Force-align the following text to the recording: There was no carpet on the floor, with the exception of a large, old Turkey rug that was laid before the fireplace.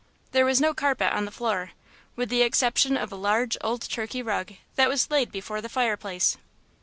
There 0.31 0.45
was 0.45 0.59
no 0.59 0.73
carpet 0.73 1.13
on 1.13 1.25
the 1.25 1.31
floor, 1.31 1.73
with 2.15 2.29
the 2.29 2.41
exception 2.41 2.97
of 2.97 3.11
a 3.11 3.15
large, 3.15 3.55
old 3.61 3.83
Turkey 3.83 4.23
rug 4.23 4.53
that 4.73 4.89
was 4.89 5.11
laid 5.11 5.31
before 5.31 5.61
the 5.61 5.69
fireplace. 5.69 6.37